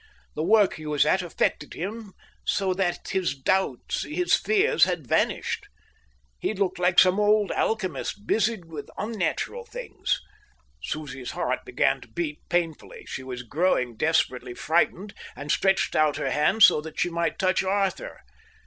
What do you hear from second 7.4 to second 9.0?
alchemist busied with